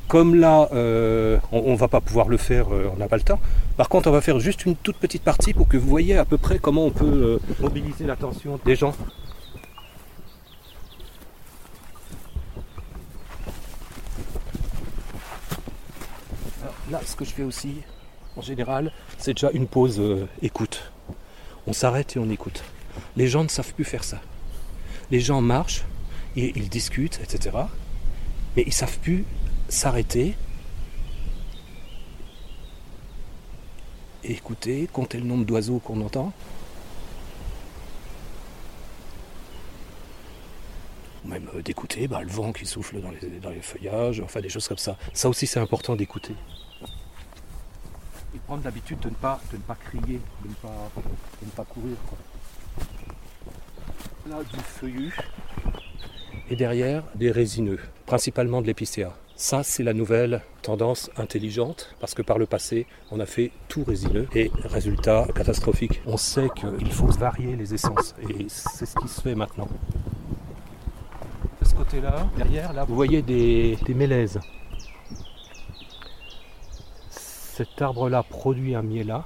comme 0.08 0.34
là, 0.34 0.68
on 0.72 1.72
ne 1.72 1.76
va 1.76 1.88
pas 1.88 2.00
pouvoir 2.00 2.28
le 2.28 2.38
faire, 2.38 2.68
on 2.70 2.98
n'a 2.98 3.08
pas 3.08 3.16
le 3.16 3.22
temps. 3.22 3.38
Par 3.76 3.90
contre, 3.90 4.08
on 4.08 4.12
va 4.12 4.22
faire 4.22 4.40
juste 4.40 4.64
une 4.64 4.74
toute 4.74 4.96
petite 4.96 5.22
partie 5.22 5.52
pour 5.52 5.68
que 5.68 5.76
vous 5.76 5.88
voyez 5.88 6.16
à 6.16 6.24
peu 6.24 6.38
près 6.38 6.58
comment 6.58 6.86
on 6.86 6.90
peut 6.90 7.38
mobiliser 7.60 8.06
l'attention 8.06 8.58
des 8.64 8.76
gens 8.76 8.94
Là, 16.90 17.00
ce 17.04 17.16
que 17.16 17.24
je 17.24 17.30
fais 17.30 17.42
aussi, 17.42 17.74
en 18.36 18.42
général, 18.42 18.92
c'est 19.18 19.34
déjà 19.34 19.50
une 19.52 19.66
pause 19.66 20.00
euh, 20.00 20.26
écoute. 20.42 20.90
On 21.66 21.72
s'arrête 21.72 22.16
et 22.16 22.18
on 22.18 22.30
écoute. 22.30 22.62
Les 23.16 23.28
gens 23.28 23.42
ne 23.42 23.48
savent 23.48 23.74
plus 23.74 23.84
faire 23.84 24.04
ça. 24.04 24.20
Les 25.10 25.20
gens 25.20 25.40
marchent, 25.40 25.84
ils 26.36 26.68
discutent, 26.68 27.20
etc. 27.22 27.56
Mais 28.56 28.62
ils 28.62 28.68
ne 28.68 28.72
savent 28.72 28.98
plus 28.98 29.24
s'arrêter 29.68 30.34
écouter, 34.24 34.88
compter 34.92 35.18
le 35.18 35.24
nombre 35.24 35.44
d'oiseaux 35.44 35.78
qu'on 35.78 36.00
entend. 36.00 36.32
Même 41.24 41.48
euh, 41.54 41.62
d'écouter 41.62 42.08
bah, 42.08 42.22
le 42.22 42.30
vent 42.30 42.52
qui 42.52 42.66
souffle 42.66 43.00
dans 43.00 43.50
les 43.50 43.60
feuillages, 43.60 44.20
enfin 44.20 44.40
des 44.40 44.48
choses 44.48 44.68
comme 44.68 44.78
ça. 44.78 44.96
Ça 45.12 45.28
aussi 45.28 45.46
c'est 45.46 45.60
important 45.60 45.96
d'écouter 45.96 46.34
et 48.34 48.38
prendre 48.38 48.64
l'habitude 48.64 49.00
de 49.00 49.08
ne 49.08 49.14
pas 49.14 49.40
de 49.52 49.56
ne 49.56 49.62
pas 49.62 49.76
crier, 49.76 50.20
de 50.42 50.48
ne 50.48 50.54
pas, 50.54 50.90
de 51.40 51.46
ne 51.46 51.50
pas 51.50 51.64
courir. 51.64 51.96
Là 54.28 54.38
du 54.42 54.60
feuillu 54.60 55.14
et 56.50 56.56
derrière 56.56 57.04
des 57.14 57.30
résineux, 57.30 57.78
principalement 58.06 58.62
de 58.62 58.66
l'épicéa. 58.66 59.12
Ça, 59.36 59.62
c'est 59.62 59.84
la 59.84 59.94
nouvelle 59.94 60.42
tendance 60.62 61.10
intelligente, 61.16 61.94
parce 62.00 62.14
que 62.14 62.22
par 62.22 62.38
le 62.38 62.46
passé, 62.46 62.86
on 63.12 63.20
a 63.20 63.26
fait 63.26 63.52
tout 63.68 63.84
résineux, 63.84 64.26
et 64.34 64.50
résultat 64.64 65.26
catastrophique. 65.34 66.00
On 66.06 66.16
sait 66.16 66.48
qu'il 66.56 66.90
faut 66.90 67.06
varier 67.06 67.54
les 67.54 67.72
essences, 67.72 68.14
et 68.28 68.46
c'est 68.48 68.86
ce 68.86 68.96
qui 68.96 69.08
se 69.08 69.20
fait 69.20 69.36
maintenant. 69.36 69.68
De 71.60 71.68
ce 71.68 71.74
côté-là, 71.74 72.26
derrière, 72.36 72.72
là, 72.72 72.84
vous 72.84 72.96
voyez 72.96 73.22
des, 73.22 73.78
des 73.86 73.94
mélèzes 73.94 74.40
cet 77.58 77.82
arbre-là 77.82 78.22
produit 78.22 78.76
un 78.76 78.82
miela, 78.82 79.24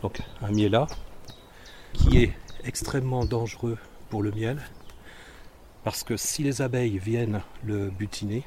donc 0.00 0.22
un 0.40 0.50
miela, 0.50 0.86
qui 1.92 2.22
est 2.22 2.32
extrêmement 2.64 3.26
dangereux 3.26 3.76
pour 4.08 4.22
le 4.22 4.30
miel, 4.30 4.62
parce 5.84 6.02
que 6.02 6.16
si 6.16 6.42
les 6.42 6.62
abeilles 6.62 6.96
viennent 6.96 7.42
le 7.62 7.90
butiner, 7.90 8.42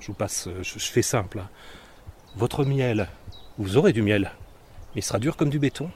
je 0.00 0.08
vous 0.08 0.14
passe, 0.14 0.48
je, 0.62 0.78
fais 0.80 1.02
simple, 1.02 1.38
hein. 1.38 1.48
votre 2.34 2.64
miel, 2.64 3.08
vous 3.56 3.76
aurez 3.76 3.92
du 3.92 4.02
miel, 4.02 4.32
mais 4.96 5.02
il 5.02 5.04
sera 5.04 5.20
dur 5.20 5.36
comme 5.36 5.50
du 5.50 5.60
béton. 5.60 5.92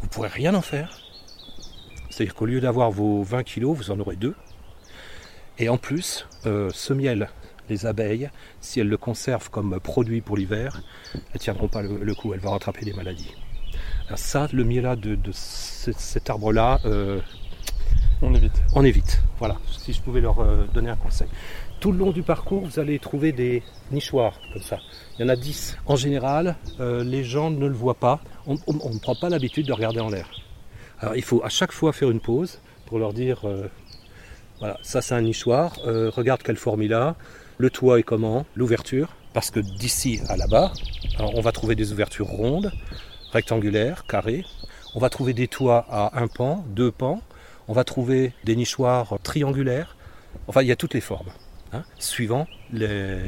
Vous 0.00 0.08
pourrez 0.08 0.28
rien 0.28 0.54
en 0.54 0.62
faire. 0.62 1.02
C'est-à-dire 2.08 2.34
qu'au 2.34 2.46
lieu 2.46 2.62
d'avoir 2.62 2.90
vos 2.90 3.22
20 3.24 3.42
kilos, 3.42 3.76
vous 3.76 3.90
en 3.90 4.00
aurez 4.00 4.16
deux. 4.16 4.36
Et 5.58 5.68
en 5.68 5.76
plus, 5.76 6.26
euh, 6.46 6.70
ce 6.72 6.94
miel 6.94 7.28
les 7.68 7.86
abeilles, 7.86 8.30
si 8.60 8.80
elles 8.80 8.88
le 8.88 8.96
conservent 8.96 9.50
comme 9.50 9.78
produit 9.80 10.20
pour 10.20 10.36
l'hiver, 10.36 10.82
elles 11.14 11.20
ne 11.34 11.38
tiendront 11.38 11.68
pas 11.68 11.82
le, 11.82 12.14
coup, 12.14 12.34
elles 12.34 12.40
vont 12.40 12.50
rattraper 12.50 12.84
des 12.84 12.92
maladies. 12.92 13.34
Alors 14.06 14.18
ça, 14.18 14.48
le 14.52 14.64
miel 14.64 14.98
de, 14.98 15.14
de 15.14 15.32
cet 15.32 16.30
arbre-là, 16.30 16.80
euh, 16.84 17.20
on 18.22 18.34
évite. 18.34 18.62
On 18.74 18.84
évite, 18.84 19.22
voilà, 19.38 19.56
si 19.78 19.92
je 19.92 20.00
pouvais 20.00 20.20
leur 20.20 20.40
euh, 20.40 20.64
donner 20.72 20.90
un 20.90 20.96
conseil. 20.96 21.28
Tout 21.80 21.92
le 21.92 21.98
long 21.98 22.10
du 22.10 22.22
parcours, 22.22 22.64
vous 22.64 22.80
allez 22.80 22.98
trouver 22.98 23.32
des 23.32 23.62
nichoirs 23.92 24.40
comme 24.52 24.62
ça. 24.62 24.78
Il 25.18 25.22
y 25.22 25.24
en 25.24 25.28
a 25.28 25.36
10. 25.36 25.78
En 25.86 25.96
général, 25.96 26.56
euh, 26.80 27.04
les 27.04 27.22
gens 27.22 27.50
ne 27.50 27.66
le 27.66 27.74
voient 27.74 27.94
pas. 27.94 28.20
On, 28.46 28.54
ne 28.54 28.98
prend 28.98 29.14
pas 29.14 29.28
l'habitude 29.28 29.66
de 29.66 29.72
regarder 29.72 30.00
en 30.00 30.08
l'air. 30.08 30.28
Alors 31.00 31.14
il 31.14 31.22
faut 31.22 31.44
à 31.44 31.48
chaque 31.48 31.70
fois 31.70 31.92
faire 31.92 32.10
une 32.10 32.20
pause 32.20 32.60
pour 32.86 32.98
leur 32.98 33.12
dire 33.12 33.46
voilà, 34.58 34.78
ça 34.82 35.00
c'est 35.00 35.14
un 35.14 35.20
nichoir, 35.20 35.78
regarde 35.84 36.42
quelle 36.42 36.56
forme 36.56 36.82
il 36.82 36.92
a, 36.92 37.14
le 37.58 37.70
toit 37.70 37.98
est 37.98 38.04
comment? 38.04 38.46
L'ouverture? 38.54 39.14
Parce 39.34 39.50
que 39.50 39.60
d'ici 39.60 40.20
à 40.28 40.36
là-bas, 40.36 40.72
on 41.18 41.40
va 41.40 41.52
trouver 41.52 41.74
des 41.74 41.92
ouvertures 41.92 42.26
rondes, 42.26 42.72
rectangulaires, 43.32 44.06
carrées. 44.06 44.44
On 44.94 45.00
va 45.00 45.10
trouver 45.10 45.34
des 45.34 45.48
toits 45.48 45.84
à 45.90 46.18
un 46.20 46.28
pan, 46.28 46.64
deux 46.68 46.90
pans. 46.90 47.20
On 47.66 47.72
va 47.72 47.84
trouver 47.84 48.32
des 48.44 48.56
nichoirs 48.56 49.18
triangulaires. 49.22 49.96
Enfin, 50.46 50.62
il 50.62 50.68
y 50.68 50.72
a 50.72 50.76
toutes 50.76 50.94
les 50.94 51.00
formes, 51.00 51.28
hein, 51.72 51.82
suivant 51.98 52.46
les, 52.72 53.18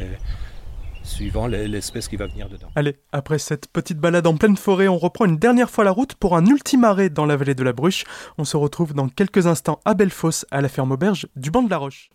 suivant 1.03 1.47
l'espèce 1.47 2.09
qui 2.09 2.17
va 2.17 2.27
venir 2.27 2.49
dedans. 2.49 2.69
Allez, 2.77 2.97
après 3.13 3.39
cette 3.39 3.67
petite 3.69 3.99
balade 3.99 4.27
en 4.27 4.37
pleine 4.37 4.57
forêt, 4.57 4.89
on 4.89 4.99
reprend 4.99 5.25
une 5.25 5.39
dernière 5.39 5.71
fois 5.71 5.85
la 5.85 5.91
route 5.91 6.15
pour 6.15 6.37
un 6.37 6.47
ultime 6.47 6.85
arrêt 6.85 7.11
dans 7.11 7.27
la 7.27 7.37
vallée 7.37 7.55
de 7.55 7.65
la 7.65 7.73
Bruche. 7.73 8.05
On 8.39 8.45
se 8.45 8.57
retrouve 8.57 8.95
dans 8.95 9.09
quelques 9.09 9.47
instants 9.47 9.81
à 9.85 9.95
Bellefosse, 9.95 10.47
à 10.51 10.61
la 10.61 10.69
ferme 10.69 10.93
auberge 10.93 11.27
du 11.37 11.51
banc 11.51 11.63
de 11.63 11.71
la 11.71 11.79
Roche. 11.79 12.11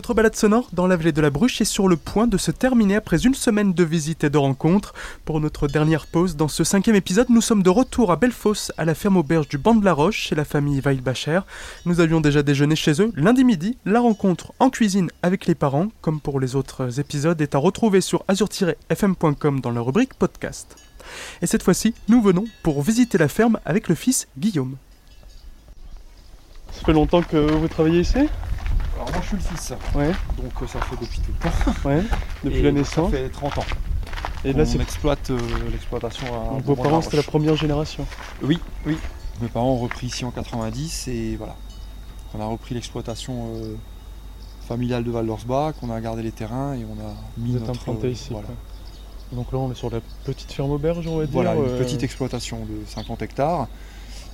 Notre 0.00 0.14
balade 0.14 0.34
sonore 0.34 0.70
dans 0.72 0.86
la 0.86 0.96
vallée 0.96 1.12
de 1.12 1.20
la 1.20 1.28
Bruche 1.28 1.60
est 1.60 1.66
sur 1.66 1.86
le 1.86 1.98
point 1.98 2.26
de 2.26 2.38
se 2.38 2.50
terminer 2.50 2.96
après 2.96 3.26
une 3.26 3.34
semaine 3.34 3.74
de 3.74 3.84
visites 3.84 4.24
et 4.24 4.30
de 4.30 4.38
rencontres. 4.38 4.94
Pour 5.26 5.42
notre 5.42 5.68
dernière 5.68 6.06
pause 6.06 6.36
dans 6.36 6.48
ce 6.48 6.64
cinquième 6.64 6.96
épisode, 6.96 7.28
nous 7.28 7.42
sommes 7.42 7.62
de 7.62 7.68
retour 7.68 8.10
à 8.10 8.16
Bellefosse, 8.16 8.72
à 8.78 8.86
la 8.86 8.94
ferme 8.94 9.18
auberge 9.18 9.48
du 9.48 9.58
Banc 9.58 9.74
de 9.74 9.84
la 9.84 9.92
Roche, 9.92 10.16
chez 10.16 10.34
la 10.34 10.46
famille 10.46 10.80
Weilbacher. 10.80 11.40
Nous 11.84 12.00
avions 12.00 12.22
déjà 12.22 12.42
déjeuné 12.42 12.76
chez 12.76 13.02
eux 13.02 13.12
lundi 13.14 13.44
midi. 13.44 13.76
La 13.84 14.00
rencontre 14.00 14.54
en 14.58 14.70
cuisine 14.70 15.10
avec 15.22 15.44
les 15.44 15.54
parents, 15.54 15.88
comme 16.00 16.18
pour 16.18 16.40
les 16.40 16.56
autres 16.56 16.98
épisodes, 16.98 17.38
est 17.42 17.54
à 17.54 17.58
retrouver 17.58 18.00
sur 18.00 18.24
azur-fm.com 18.26 19.60
dans 19.60 19.70
la 19.70 19.82
rubrique 19.82 20.14
podcast. 20.14 20.76
Et 21.42 21.46
cette 21.46 21.62
fois-ci, 21.62 21.92
nous 22.08 22.22
venons 22.22 22.46
pour 22.62 22.80
visiter 22.80 23.18
la 23.18 23.28
ferme 23.28 23.60
avec 23.66 23.86
le 23.90 23.94
fils 23.94 24.28
Guillaume. 24.38 24.76
Ça 26.72 26.86
fait 26.86 26.94
longtemps 26.94 27.20
que 27.20 27.36
vous 27.36 27.68
travaillez 27.68 28.00
ici? 28.00 28.30
Je 29.22 29.26
suis 29.26 29.36
le 29.36 29.42
fils. 29.42 29.72
Ouais. 29.94 30.12
Donc 30.36 30.52
euh, 30.62 30.66
ça 30.66 30.80
fait 30.80 30.96
depuis 31.00 31.20
tout 31.20 31.32
le 31.32 31.50
temps. 31.50 31.80
Ouais. 31.88 32.02
Depuis 32.44 32.62
la 32.62 32.72
naissance. 32.72 33.10
Ça 33.10 33.16
fait 33.16 33.28
30 33.28 33.58
ans. 33.58 33.64
Et 34.44 34.52
là 34.52 34.62
on 34.62 34.66
c'est 34.66 34.80
exploite 34.80 35.30
euh, 35.30 35.38
l'exploitation 35.70 36.26
à. 36.26 36.54
Donc 36.54 36.64
vos 36.64 36.76
parents 36.76 37.02
c'était 37.02 37.16
la 37.16 37.22
première 37.22 37.56
génération. 37.56 38.06
Oui, 38.42 38.58
oui. 38.86 38.96
Mes 39.40 39.48
parents 39.48 39.70
ont 39.72 39.78
repris 39.78 40.06
ici 40.06 40.24
en 40.24 40.30
90 40.30 41.08
et 41.08 41.36
voilà. 41.36 41.56
On 42.34 42.40
a 42.40 42.46
repris 42.46 42.74
l'exploitation 42.74 43.52
euh, 43.56 43.74
familiale 44.66 45.02
de 45.04 45.10
val 45.10 45.26
d'Orsbach, 45.26 45.74
on 45.82 45.90
a 45.90 46.00
gardé 46.00 46.22
les 46.22 46.32
terrains 46.32 46.74
et 46.74 46.84
on 46.84 47.00
a 47.04 47.14
mis 47.36 47.52
Vous 47.52 47.58
êtes 47.58 47.66
notre, 47.66 48.06
ici. 48.06 48.28
voilà. 48.30 48.48
Donc 49.32 49.52
là 49.52 49.58
on 49.58 49.70
est 49.70 49.74
sur 49.74 49.90
la 49.90 50.00
petite 50.24 50.52
ferme 50.52 50.70
auberge 50.70 51.06
on 51.06 51.18
va 51.18 51.24
dire. 51.24 51.32
Voilà, 51.32 51.54
une 51.54 51.78
petite 51.78 52.02
exploitation 52.02 52.60
de 52.60 52.86
50 52.86 53.22
hectares. 53.22 53.68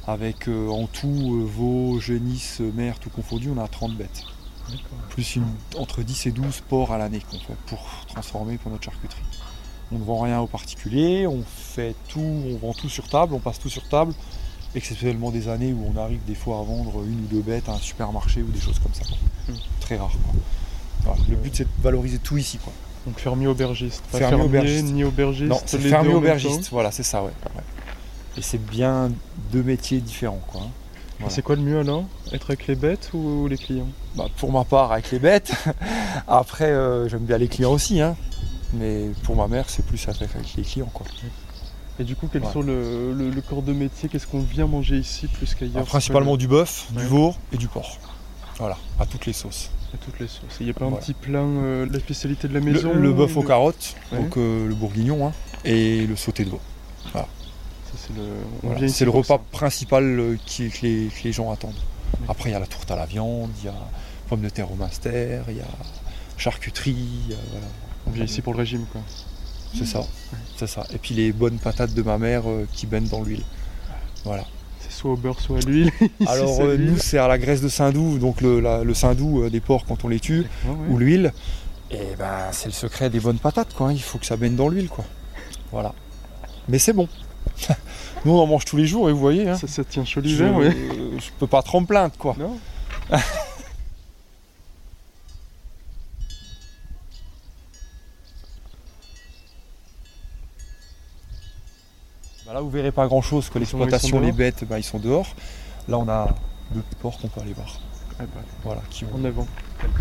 Avec 0.08 0.46
en 0.46 0.86
tout 0.86 1.44
veaux, 1.48 1.98
génisses, 1.98 2.60
mères, 2.60 3.00
tout 3.00 3.10
confondu, 3.10 3.50
on 3.52 3.60
a 3.60 3.66
30 3.66 3.96
bêtes. 3.96 4.22
Plus 5.10 5.36
une- 5.36 5.44
entre 5.78 6.02
10 6.02 6.26
et 6.26 6.30
12 6.32 6.62
porcs 6.68 6.92
à 6.92 6.98
l'année 6.98 7.20
qu'on 7.30 7.38
fait 7.38 7.56
pour 7.66 7.78
transformer 8.08 8.58
pour 8.58 8.70
notre 8.70 8.84
charcuterie. 8.84 9.22
On 9.92 9.98
ne 9.98 10.04
vend 10.04 10.20
rien 10.20 10.40
aux 10.40 10.46
particuliers, 10.48 11.26
on 11.26 11.42
fait 11.46 11.94
tout, 12.08 12.20
on 12.20 12.56
vend 12.58 12.72
tout 12.74 12.88
sur 12.88 13.08
table, 13.08 13.34
on 13.34 13.38
passe 13.38 13.58
tout 13.60 13.68
sur 13.70 13.88
table, 13.88 14.12
exceptionnellement 14.74 15.30
des 15.30 15.48
années 15.48 15.72
où 15.72 15.92
on 15.94 15.98
arrive 16.00 16.24
des 16.26 16.34
fois 16.34 16.58
à 16.58 16.62
vendre 16.62 17.02
une 17.04 17.20
ou 17.24 17.26
deux 17.30 17.40
bêtes 17.42 17.68
à 17.68 17.72
un 17.72 17.78
supermarché 17.78 18.42
ou 18.42 18.48
des 18.48 18.60
choses 18.60 18.78
comme 18.80 18.92
ça. 18.94 19.04
quoi. 19.04 19.16
Mm. 19.54 19.58
Très 19.80 19.96
rare. 19.96 20.10
quoi. 20.10 20.34
Voilà, 21.04 21.20
Le 21.28 21.36
but 21.36 21.54
c'est 21.56 21.64
de 21.64 21.82
valoriser 21.82 22.18
tout 22.18 22.36
ici. 22.36 22.58
Quoi. 22.58 22.72
Donc 23.06 23.20
fermier 23.20 23.46
aubergiste. 23.46 24.02
Pas 24.10 24.18
Fermier 24.18 24.38
fermier 24.38 24.44
aubergiste. 24.58 24.84
ni 24.92 25.04
aubergiste. 25.04 25.48
Non, 25.50 25.60
c'est 25.64 25.78
fermier 25.78 26.12
aubergiste, 26.14 26.68
voilà, 26.72 26.90
c'est 26.90 27.04
ça, 27.04 27.22
ouais. 27.22 27.30
ouais. 27.54 27.62
Et 28.36 28.42
c'est 28.42 28.58
bien 28.58 29.10
deux 29.52 29.62
métiers 29.62 30.00
différents. 30.00 30.40
Quoi. 30.48 30.62
Voilà. 31.18 31.30
C'est 31.34 31.42
quoi 31.42 31.56
le 31.56 31.62
mieux 31.62 31.78
alors 31.80 32.04
Être 32.32 32.50
avec 32.50 32.66
les 32.66 32.74
bêtes 32.74 33.10
ou 33.14 33.46
les 33.48 33.56
clients? 33.56 33.88
Bah, 34.16 34.26
pour 34.36 34.52
ma 34.52 34.64
part, 34.64 34.92
avec 34.92 35.10
les 35.10 35.18
bêtes. 35.18 35.52
Après, 36.28 36.70
euh, 36.70 37.08
j'aime 37.08 37.24
bien 37.24 37.38
les 37.38 37.48
clients 37.48 37.72
aussi. 37.72 38.00
hein. 38.00 38.16
Mais 38.74 39.06
pour 39.22 39.34
ma 39.36 39.46
mère, 39.48 39.64
c'est 39.68 39.84
plus 39.84 40.06
avec, 40.08 40.22
avec 40.34 40.54
les 40.56 40.62
clients. 40.62 40.90
Quoi. 40.92 41.06
Et 41.98 42.04
du 42.04 42.16
coup, 42.16 42.28
quels 42.30 42.42
Ouais. 42.42 42.52
sont 42.52 42.60
le, 42.62 43.14
le- 43.14 43.30
le 43.30 43.40
corps 43.40 43.62
de 43.62 43.72
métier? 43.72 44.08
Qu'est-ce 44.10 44.26
qu'on 44.26 44.40
vient 44.40 44.66
manger 44.66 44.96
ici 44.98 45.26
plus 45.28 45.48
Ah, 45.52 45.56
qu'ailleurs 45.58 45.84
principalement 45.86 46.36
du 46.36 46.48
bœuf, 46.48 46.88
Ouais. 46.94 47.02
du 47.02 47.08
veau 47.08 47.34
et 47.52 47.56
du 47.56 47.68
porc. 47.68 47.98
Voilà, 48.58 48.76
à 49.00 49.06
toutes 49.06 49.24
les 49.26 49.32
sauces. 49.32 49.70
À 49.94 49.96
toutes 49.98 50.18
les 50.20 50.26
sauces. 50.28 50.56
Il 50.60 50.64
n'y 50.66 50.70
a 50.70 50.74
pas 50.74 50.84
un 50.84 50.88
Voilà. 50.88 51.02
petit 51.02 51.14
plat, 51.14 51.38
euh, 51.38 51.86
la 51.90 51.98
spécialité 52.00 52.48
de 52.48 52.54
la 52.54 52.60
maison 52.60 52.92
le 52.92 53.12
bœuf 53.12 53.36
aux 53.36 53.42
carottes, 53.42 53.94
Ouais. 54.12 54.18
donc 54.18 54.36
euh, 54.36 54.68
le 54.68 54.74
bourguignon, 54.74 55.26
hein, 55.28 55.32
et 55.64 56.06
le 56.06 56.16
sauté 56.16 56.44
de 56.44 56.50
veau. 56.50 56.60
Ça, 57.12 57.26
c'est 57.96 58.14
le, 58.16 58.22
Voilà. 58.62 58.88
C'est 58.88 59.04
le 59.04 59.10
repas 59.10 59.36
ça. 59.38 59.42
principal 59.52 60.04
euh, 60.04 60.36
qui- 60.46 60.70
que, 60.70 60.82
les, 60.86 61.06
que 61.08 61.24
les 61.24 61.32
gens 61.32 61.50
attendent. 61.52 61.72
Ouais. 62.20 62.26
Après, 62.28 62.50
il 62.50 62.52
y 62.52 62.56
a 62.56 62.60
la 62.60 62.66
tourte 62.66 62.90
à 62.90 62.96
la 62.96 63.06
viande, 63.06 63.50
il 63.62 63.66
y 63.66 63.68
a 63.68 63.74
pommes 64.28 64.40
de 64.42 64.48
terre 64.48 64.70
au 64.70 64.74
master, 64.76 65.44
il 65.48 65.56
y 65.56 65.60
a 65.60 65.64
charcuterie, 66.36 67.34
voilà. 67.50 67.66
On 68.06 68.10
vient 68.10 68.24
ici 68.24 68.40
pour 68.40 68.52
le 68.52 68.58
régime, 68.60 68.84
quoi. 68.92 69.00
C'est 69.76 69.84
ça, 69.86 70.04
c'est 70.56 70.66
ça. 70.68 70.86
Et 70.94 70.98
puis 70.98 71.14
les 71.14 71.32
bonnes 71.32 71.58
patates 71.58 71.92
de 71.92 72.02
ma 72.02 72.16
mère 72.18 72.48
euh, 72.48 72.66
qui 72.72 72.86
baignent 72.86 73.08
dans 73.08 73.22
l'huile. 73.22 73.42
Voilà. 74.24 74.44
C'est 74.80 74.92
soit 74.92 75.12
au 75.12 75.16
beurre, 75.16 75.40
soit 75.40 75.58
à 75.58 75.60
l'huile. 75.60 75.90
Alors 76.26 76.60
euh, 76.60 76.76
nous 76.78 76.96
c'est 76.98 77.18
à 77.18 77.28
la 77.28 77.36
graisse 77.36 77.60
de 77.60 77.68
Saindoux, 77.68 78.18
donc 78.18 78.40
le, 78.40 78.60
la- 78.60 78.84
le 78.84 78.94
Saindoux 78.94 79.42
euh, 79.42 79.50
des 79.50 79.60
porcs 79.60 79.84
quand 79.86 80.04
on 80.04 80.08
les 80.08 80.20
tue, 80.20 80.46
Ouais, 80.64 80.74
ou 80.88 80.98
l'huile. 80.98 81.32
Et 81.90 82.14
ben 82.18 82.48
c'est 82.52 82.66
le 82.66 82.72
secret 82.72 83.10
des 83.10 83.20
bonnes 83.20 83.38
patates 83.38 83.74
quoi, 83.74 83.88
hein. 83.88 83.92
il 83.92 84.00
faut 84.02 84.18
que 84.18 84.26
ça 84.26 84.36
baigne 84.36 84.56
dans 84.56 84.68
l'huile 84.68 84.88
quoi. 84.88 85.04
Voilà. 85.72 85.92
Mais 86.68 86.78
c'est 86.78 86.92
bon. 86.92 87.08
nous 88.24 88.32
on 88.32 88.40
en 88.42 88.46
mange 88.46 88.64
tous 88.64 88.76
les 88.76 88.86
jours 88.86 89.08
et 89.08 89.12
vous 89.12 89.18
voyez, 89.18 89.48
hein, 89.48 89.56
Ça, 89.56 89.66
ça 89.66 89.84
tient 89.84 90.04
chaud 90.04 90.20
je, 90.22 90.26
l'hiver, 90.28 90.52
euh, 90.58 90.70
je 91.18 91.30
peux 91.38 91.46
pas 91.46 91.62
trop 91.62 91.80
me 91.80 91.86
plaindre 91.86 92.16
quoi. 92.18 92.36
Non 92.38 92.58
Bah 102.46 102.52
là 102.54 102.60
vous 102.60 102.70
verrez 102.70 102.92
pas 102.92 103.06
grand 103.06 103.22
chose 103.22 103.48
que 103.48 103.58
l'exploitation, 103.58 104.20
les 104.20 104.32
bêtes, 104.32 104.64
bah, 104.64 104.78
ils 104.78 104.84
sont 104.84 104.98
dehors. 104.98 105.26
Là 105.88 105.98
on 105.98 106.08
a 106.08 106.28
deux 106.70 106.82
porcs 107.00 107.18
qu'on 107.18 107.28
peut 107.28 107.40
aller 107.40 107.52
voir. 107.52 107.80
Ah 108.18 108.24
bah, 108.34 108.40
Voilà, 108.64 108.82
qui 108.90 109.04
ont 109.04 109.08
en 109.16 109.24
avant. 109.24 109.46
quelques. 109.80 109.94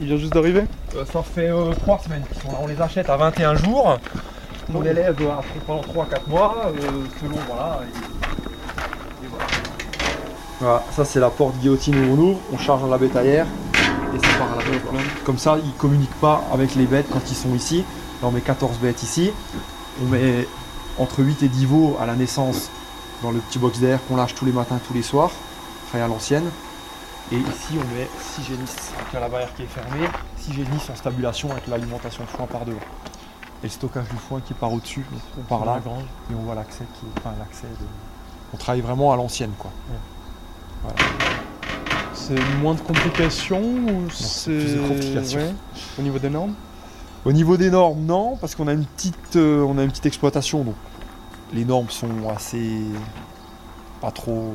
Il 0.00 0.06
vient 0.06 0.16
juste 0.16 0.32
d'arriver? 0.32 0.64
Euh, 0.96 1.04
ça 1.04 1.22
fait 1.22 1.50
3 1.80 1.98
semaines 1.98 2.22
qu'ils 2.32 2.40
sont 2.42 2.52
là. 2.52 2.58
On 2.62 2.66
les 2.66 2.80
achète 2.80 3.10
à 3.10 3.16
21 3.16 3.54
jours. 3.56 3.98
On 4.74 4.80
les 4.80 4.92
lève 4.92 5.16
euh, 5.20 5.60
pendant 5.66 5.80
3-4 5.80 6.28
mois, 6.28 6.56
euh, 6.66 6.80
selon 7.20 7.36
voilà. 7.48 7.80
voilà. 10.60 10.84
Ça 10.92 11.04
c'est 11.04 11.20
la 11.20 11.30
porte 11.30 11.56
guillotine 11.56 11.96
où 11.96 12.14
on 12.14 12.18
ouvre, 12.18 12.38
on 12.52 12.58
charge 12.58 12.82
dans 12.82 12.88
la 12.88 12.98
bétaillère 12.98 13.46
et 14.14 14.18
ça 14.18 14.28
part 14.38 14.52
à 14.52 14.56
la 14.56 14.70
bête. 14.70 14.82
Comme 15.24 15.38
ça, 15.38 15.56
ils 15.64 15.72
communiquent 15.74 16.20
pas 16.20 16.44
avec 16.52 16.74
les 16.74 16.84
bêtes 16.84 17.06
quand 17.12 17.30
ils 17.30 17.36
sont 17.36 17.54
ici. 17.54 17.84
Là, 18.22 18.28
on 18.28 18.30
met 18.30 18.40
14 18.40 18.78
bêtes 18.78 19.02
ici. 19.02 19.32
On 20.02 20.06
met 20.06 20.46
entre 20.98 21.22
8 21.22 21.42
et 21.42 21.48
10 21.48 21.66
veaux 21.66 21.96
à 22.00 22.06
la 22.06 22.14
naissance 22.14 22.70
dans 23.22 23.30
le 23.30 23.38
petit 23.38 23.58
box 23.58 23.78
d'air 23.80 23.98
qu'on 24.06 24.16
lâche 24.16 24.34
tous 24.34 24.44
les 24.44 24.52
matins, 24.52 24.78
tous 24.86 24.94
les 24.94 25.02
soirs, 25.02 25.30
très 25.90 26.00
à 26.00 26.08
l'ancienne. 26.08 26.48
Et 27.32 27.36
ici, 27.36 27.74
on 27.74 27.94
met 27.96 28.08
6 28.36 28.44
génisses 28.44 28.92
avec 28.98 29.12
la 29.12 29.28
barrière 29.28 29.54
qui 29.54 29.62
est 29.62 29.66
fermée, 29.66 30.08
6 30.38 30.52
génisses 30.52 30.90
en 30.90 30.96
stabulation 30.96 31.50
avec 31.52 31.66
l'alimentation 31.66 32.24
de 32.24 32.28
foin 32.28 32.46
par 32.46 32.64
devant. 32.64 32.80
Et 33.62 33.66
le 33.66 33.68
stockage 33.68 34.08
du 34.08 34.16
foin 34.16 34.40
qui 34.40 34.54
part 34.54 34.72
au-dessus, 34.72 35.04
on 35.38 35.42
part 35.42 35.60
Dans 35.60 35.66
là, 35.66 35.80
et 36.30 36.34
on 36.34 36.42
voit 36.42 36.54
l'accès 36.54 36.84
qui 36.94 37.06
est, 37.06 37.18
enfin 37.18 37.34
l'accès 37.38 37.66
de... 37.66 37.86
On 38.54 38.56
travaille 38.56 38.80
vraiment 38.80 39.12
à 39.12 39.16
l'ancienne 39.16 39.52
quoi. 39.58 39.70
C'est 42.14 42.38
moins 42.60 42.74
de 42.74 42.80
complications 42.80 43.60
ou 43.62 44.10
c'est. 44.10 44.50
plus 44.50 44.74
de 44.74 44.88
complications. 44.88 45.40
ouais, 45.40 45.54
Au 45.98 46.02
niveau 46.02 46.18
des 46.18 46.30
normes? 46.30 46.54
Au 47.24 47.32
niveau 47.32 47.56
des 47.58 47.70
normes, 47.70 48.00
non, 48.06 48.36
parce 48.36 48.54
qu'on 48.54 48.66
a 48.66 48.72
une 48.72 48.86
petite, 48.86 49.36
euh, 49.36 49.62
on 49.62 49.76
a 49.76 49.82
une 49.82 49.90
petite 49.90 50.06
exploitation, 50.06 50.64
donc 50.64 50.74
les 51.52 51.66
normes 51.66 51.90
sont 51.90 52.28
assez, 52.34 52.80
pas 54.00 54.10
trop, 54.10 54.52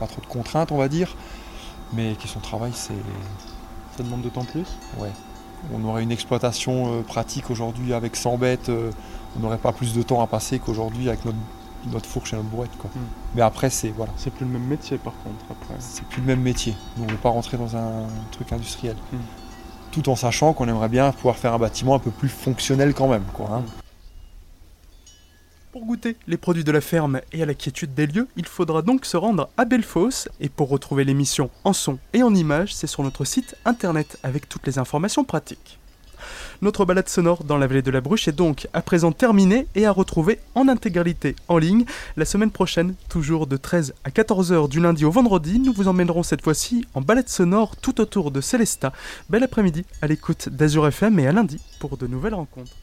pas 0.00 0.06
trop 0.06 0.20
de 0.20 0.26
contraintes, 0.26 0.72
on 0.72 0.78
va 0.78 0.88
dire. 0.88 1.14
Mais 1.92 2.14
question 2.14 2.40
de 2.40 2.44
travail, 2.44 2.72
c'est, 2.74 2.94
Ça 3.96 4.02
demande 4.02 4.22
d'autant 4.22 4.44
plus? 4.44 4.66
Ouais. 4.98 5.12
On 5.72 5.84
aurait 5.84 6.02
une 6.02 6.12
exploitation 6.12 6.98
euh, 6.98 7.02
pratique 7.02 7.50
aujourd'hui 7.50 7.94
avec 7.94 8.16
100 8.16 8.36
bêtes, 8.38 8.68
euh, 8.68 8.90
on 9.36 9.40
n'aurait 9.40 9.58
pas 9.58 9.72
plus 9.72 9.94
de 9.94 10.02
temps 10.02 10.22
à 10.22 10.26
passer 10.26 10.58
qu'aujourd'hui 10.58 11.08
avec 11.08 11.24
notre, 11.24 11.38
notre 11.92 12.06
fourche 12.06 12.32
et 12.32 12.36
notre 12.36 12.48
brouette, 12.48 12.76
quoi. 12.78 12.90
Mm. 12.94 12.98
Mais 13.36 13.42
après, 13.42 13.70
c'est 13.70 13.88
voilà, 13.90 14.12
C'est 14.16 14.32
plus 14.32 14.44
le 14.44 14.52
même 14.52 14.66
métier 14.66 14.98
par 14.98 15.12
contre 15.24 15.44
après. 15.50 15.74
c'est 15.78 16.04
plus 16.06 16.20
le 16.20 16.26
même 16.26 16.40
métier. 16.40 16.74
Nous, 16.96 17.04
on 17.04 17.06
ne 17.06 17.12
veut 17.12 17.18
pas 17.18 17.30
rentrer 17.30 17.56
dans 17.56 17.76
un 17.76 18.04
truc 18.30 18.52
industriel. 18.52 18.96
Mm. 19.12 19.16
Tout 19.92 20.08
en 20.08 20.16
sachant 20.16 20.52
qu'on 20.52 20.66
aimerait 20.68 20.88
bien 20.88 21.12
pouvoir 21.12 21.36
faire 21.36 21.54
un 21.54 21.58
bâtiment 21.58 21.94
un 21.94 22.00
peu 22.00 22.10
plus 22.10 22.28
fonctionnel 22.28 22.94
quand 22.94 23.08
même, 23.08 23.24
quoi. 23.32 23.48
hein. 23.52 23.62
Pour 25.74 25.86
goûter 25.86 26.16
les 26.28 26.36
produits 26.36 26.62
de 26.62 26.70
la 26.70 26.80
ferme 26.80 27.20
et 27.32 27.42
à 27.42 27.46
la 27.46 27.54
quiétude 27.54 27.94
des 27.94 28.06
lieux, 28.06 28.28
il 28.36 28.46
faudra 28.46 28.80
donc 28.80 29.04
se 29.04 29.16
rendre 29.16 29.48
à 29.56 29.64
Bellefosse. 29.64 30.28
Et 30.38 30.48
pour 30.48 30.68
retrouver 30.68 31.02
l'émission 31.02 31.50
en 31.64 31.72
son 31.72 31.98
et 32.12 32.22
en 32.22 32.32
images, 32.32 32.72
c'est 32.72 32.86
sur 32.86 33.02
notre 33.02 33.24
site 33.24 33.56
internet 33.64 34.16
avec 34.22 34.48
toutes 34.48 34.68
les 34.68 34.78
informations 34.78 35.24
pratiques. 35.24 35.80
Notre 36.62 36.84
balade 36.84 37.08
sonore 37.08 37.42
dans 37.42 37.58
la 37.58 37.66
vallée 37.66 37.82
de 37.82 37.90
la 37.90 38.00
Bruche 38.00 38.28
est 38.28 38.32
donc 38.36 38.68
à 38.72 38.82
présent 38.82 39.10
terminée 39.10 39.66
et 39.74 39.84
à 39.84 39.90
retrouver 39.90 40.38
en 40.54 40.68
intégralité 40.68 41.34
en 41.48 41.58
ligne 41.58 41.86
la 42.16 42.24
semaine 42.24 42.52
prochaine, 42.52 42.94
toujours 43.08 43.48
de 43.48 43.56
13 43.56 43.94
à 44.04 44.10
14h 44.10 44.68
du 44.68 44.78
lundi 44.78 45.04
au 45.04 45.10
vendredi. 45.10 45.58
Nous 45.58 45.72
vous 45.72 45.88
emmènerons 45.88 46.22
cette 46.22 46.42
fois-ci 46.42 46.86
en 46.94 47.00
balade 47.00 47.28
sonore 47.28 47.74
tout 47.74 48.00
autour 48.00 48.30
de 48.30 48.40
Célesta. 48.40 48.92
Bel 49.28 49.42
après-midi 49.42 49.84
à 50.02 50.06
l'écoute 50.06 50.50
d'Azur 50.50 50.86
FM 50.86 51.18
et 51.18 51.26
à 51.26 51.32
lundi 51.32 51.60
pour 51.80 51.96
de 51.96 52.06
nouvelles 52.06 52.34
rencontres. 52.34 52.76